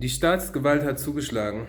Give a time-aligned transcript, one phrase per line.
[0.00, 1.66] Die Staatsgewalt hat zugeschlagen.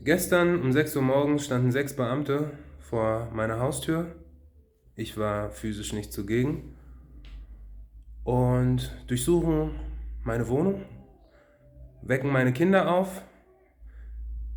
[0.00, 4.16] Gestern um 6 Uhr morgens standen sechs Beamte vor meiner Haustür.
[4.96, 6.76] Ich war physisch nicht zugegen
[8.24, 9.72] und durchsuchen
[10.24, 10.80] meine Wohnung,
[12.00, 13.22] wecken meine Kinder auf,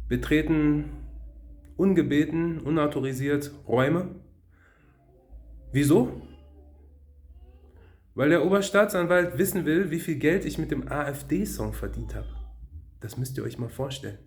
[0.08, 0.90] betreten
[1.76, 4.08] ungebeten, unautorisiert Räume.
[5.74, 6.22] Wieso?
[8.16, 12.43] Weil der Oberstaatsanwalt wissen will, wie viel Geld ich mit dem AfD-Song verdient habe.
[13.04, 14.18] Das müsst ihr euch mal vorstellen.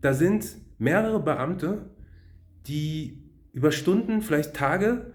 [0.00, 0.46] Da sind
[0.78, 1.90] mehrere Beamte,
[2.68, 5.12] die über Stunden, vielleicht Tage,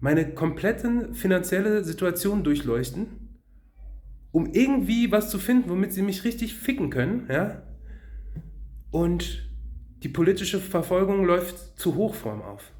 [0.00, 3.38] meine komplette finanzielle Situation durchleuchten,
[4.32, 7.62] um irgendwie was zu finden, womit sie mich richtig ficken können, ja?
[8.90, 9.48] Und
[10.02, 12.72] die politische Verfolgung läuft zu Hochform auf.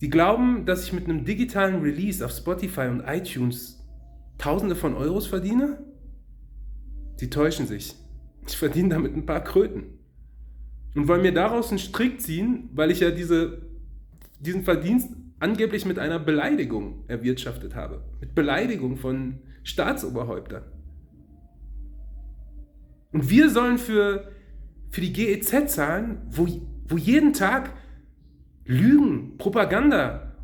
[0.00, 3.85] Die glauben, dass ich mit einem digitalen Release auf Spotify und iTunes
[4.38, 5.78] Tausende von Euros verdiene?
[7.16, 7.94] Sie täuschen sich.
[8.46, 9.84] Ich verdiene damit ein paar Kröten.
[10.94, 13.62] Und wollen mir daraus einen Strick ziehen, weil ich ja diese,
[14.40, 18.02] diesen Verdienst angeblich mit einer Beleidigung erwirtschaftet habe.
[18.20, 20.62] Mit Beleidigung von Staatsoberhäuptern.
[23.12, 24.30] Und wir sollen für,
[24.90, 26.46] für die GEZ zahlen, wo,
[26.86, 27.72] wo jeden Tag
[28.64, 30.34] Lügen, Propaganda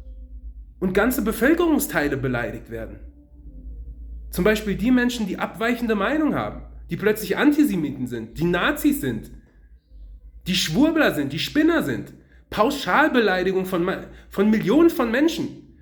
[0.81, 2.99] und ganze Bevölkerungsteile beleidigt werden.
[4.33, 9.31] Zum Beispiel die Menschen, die abweichende Meinung haben, die plötzlich Antisemiten sind, die Nazis sind,
[10.47, 12.13] die Schwurbler sind, die Spinner sind.
[12.51, 13.89] Pauschalbeleidigung von,
[14.29, 15.79] von Millionen von Menschen.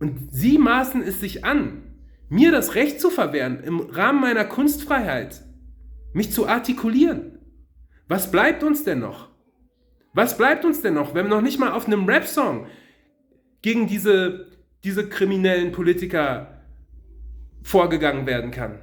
[0.00, 1.82] Und sie maßen es sich an,
[2.28, 5.42] mir das Recht zu verwehren, im Rahmen meiner Kunstfreiheit,
[6.12, 7.38] mich zu artikulieren.
[8.06, 9.28] Was bleibt uns denn noch?
[10.14, 12.66] Was bleibt uns denn noch, wenn wir noch nicht mal auf einem Rap-Song
[13.62, 14.46] gegen diese,
[14.84, 16.57] diese kriminellen Politiker
[17.62, 18.78] vorgegangen werden kann?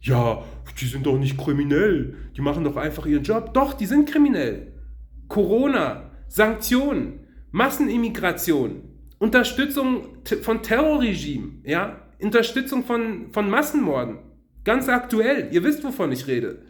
[0.00, 0.44] Ja,
[0.78, 2.16] die sind doch nicht kriminell.
[2.36, 3.54] Die machen doch einfach ihren Job.
[3.54, 4.74] Doch, die sind kriminell.
[5.28, 8.82] Corona, Sanktionen, Massenimmigration,
[9.18, 14.18] Unterstützung von Terrorregimen, ja, Unterstützung von, von Massenmorden.
[14.64, 15.48] Ganz aktuell.
[15.52, 16.62] Ihr wisst, wovon ich rede.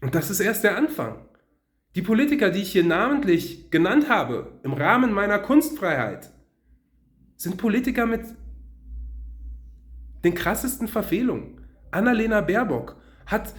[0.00, 1.28] Und das ist erst der Anfang.
[1.94, 6.32] Die Politiker, die ich hier namentlich genannt habe, im Rahmen meiner Kunstfreiheit,
[7.36, 8.22] sind Politiker mit
[10.24, 11.60] den krassesten Verfehlungen.
[11.90, 12.96] Annalena Baerbock
[13.26, 13.54] hat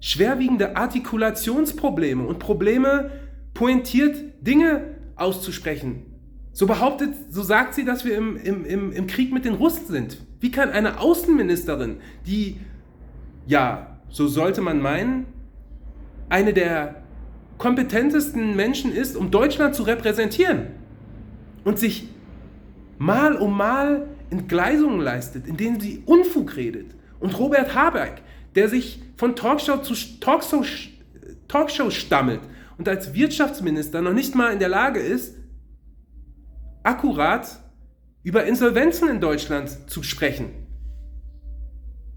[0.00, 3.10] schwerwiegende Artikulationsprobleme und Probleme,
[3.54, 6.06] pointiert Dinge auszusprechen.
[6.52, 9.86] So behauptet, so sagt sie, dass wir im, im, im, im Krieg mit den Russen
[9.86, 10.18] sind.
[10.40, 12.58] Wie kann eine Außenministerin, die,
[13.46, 15.26] ja, so sollte man meinen,
[16.28, 17.02] eine der
[17.58, 20.66] kompetentesten Menschen ist, um Deutschland zu repräsentieren
[21.64, 22.08] und sich
[23.02, 26.94] mal um mal Entgleisungen leistet, in denen sie Unfug redet.
[27.18, 28.22] Und Robert Habeck,
[28.54, 30.64] der sich von Talkshow zu Talkshow,
[31.48, 32.40] Talkshow stammelt
[32.78, 35.36] und als Wirtschaftsminister noch nicht mal in der Lage ist,
[36.84, 37.60] akkurat
[38.22, 40.50] über Insolvenzen in Deutschland zu sprechen.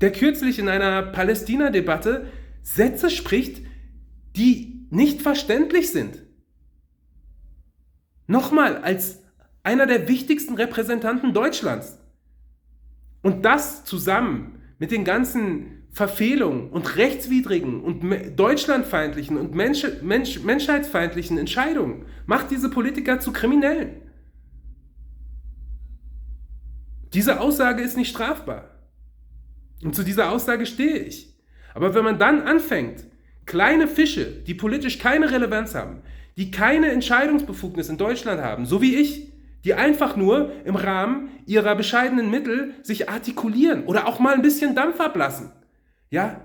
[0.02, 2.28] Der kürzlich in einer Palästina-Debatte
[2.62, 3.66] Sätze spricht,
[4.36, 6.22] die nicht verständlich sind.
[8.28, 9.25] Nochmal, als
[9.66, 11.98] einer der wichtigsten Repräsentanten Deutschlands.
[13.22, 21.38] Und das zusammen mit den ganzen Verfehlungen und rechtswidrigen und deutschlandfeindlichen und Mensch, Mensch, menschheitsfeindlichen
[21.38, 24.02] Entscheidungen macht diese Politiker zu Kriminellen.
[27.14, 28.72] Diese Aussage ist nicht strafbar.
[29.82, 31.34] Und zu dieser Aussage stehe ich.
[31.74, 33.06] Aber wenn man dann anfängt,
[33.46, 36.02] Kleine Fische, die politisch keine Relevanz haben,
[36.36, 39.32] die keine Entscheidungsbefugnis in Deutschland haben, so wie ich,
[39.66, 44.76] die einfach nur im Rahmen ihrer bescheidenen Mittel sich artikulieren oder auch mal ein bisschen
[44.76, 45.52] Dampf ablassen.
[46.12, 46.40] Ja?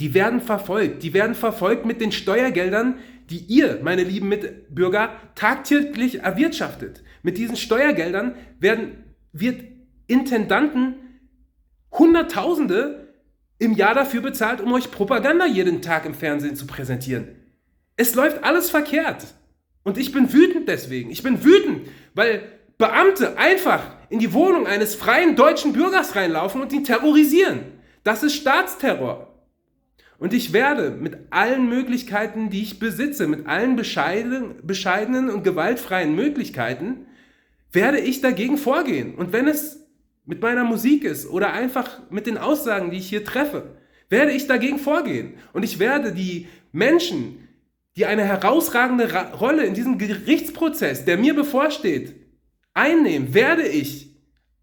[0.00, 1.04] Die werden verfolgt.
[1.04, 2.98] Die werden verfolgt mit den Steuergeldern,
[3.30, 7.04] die ihr, meine lieben Mitbürger, tagtäglich erwirtschaftet.
[7.22, 9.62] Mit diesen Steuergeldern werden, wird
[10.08, 10.96] Intendanten
[11.92, 13.14] Hunderttausende
[13.58, 17.28] im Jahr dafür bezahlt, um euch Propaganda jeden Tag im Fernsehen zu präsentieren.
[17.96, 19.26] Es läuft alles verkehrt.
[19.88, 21.10] Und ich bin wütend deswegen.
[21.10, 22.42] Ich bin wütend, weil
[22.76, 27.60] Beamte einfach in die Wohnung eines freien deutschen Bürgers reinlaufen und ihn terrorisieren.
[28.04, 29.34] Das ist Staatsterror.
[30.18, 36.14] Und ich werde mit allen Möglichkeiten, die ich besitze, mit allen bescheidenen, bescheidenen und gewaltfreien
[36.14, 37.06] Möglichkeiten,
[37.72, 39.14] werde ich dagegen vorgehen.
[39.14, 39.88] Und wenn es
[40.26, 43.78] mit meiner Musik ist oder einfach mit den Aussagen, die ich hier treffe,
[44.10, 45.36] werde ich dagegen vorgehen.
[45.54, 47.47] Und ich werde die Menschen,
[47.98, 52.14] die eine herausragende Rolle in diesem Gerichtsprozess, der mir bevorsteht,
[52.72, 54.14] einnehmen, werde ich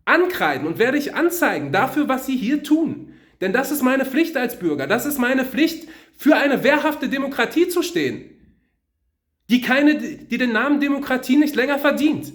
[0.06, 3.12] ankreiden und werde ich anzeigen dafür, was sie hier tun.
[3.42, 4.88] Denn das ist meine Pflicht als Bürger.
[4.88, 8.24] Das ist meine Pflicht, für eine wehrhafte Demokratie zu stehen,
[9.50, 12.32] die, keine, die den Namen Demokratie nicht länger verdient.